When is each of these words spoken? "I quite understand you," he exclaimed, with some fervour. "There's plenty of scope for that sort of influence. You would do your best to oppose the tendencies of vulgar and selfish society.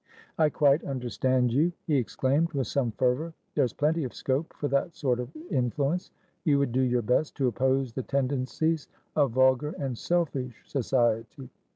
"I 0.39 0.49
quite 0.49 0.83
understand 0.83 1.53
you," 1.53 1.73
he 1.85 1.95
exclaimed, 1.97 2.53
with 2.53 2.65
some 2.65 2.89
fervour. 2.93 3.35
"There's 3.53 3.71
plenty 3.71 4.03
of 4.03 4.15
scope 4.15 4.51
for 4.55 4.67
that 4.69 4.95
sort 4.95 5.19
of 5.19 5.29
influence. 5.51 6.09
You 6.43 6.57
would 6.57 6.71
do 6.71 6.81
your 6.81 7.03
best 7.03 7.35
to 7.35 7.47
oppose 7.47 7.93
the 7.93 8.01
tendencies 8.01 8.87
of 9.15 9.33
vulgar 9.33 9.75
and 9.77 9.95
selfish 9.95 10.63
society. 10.65 11.51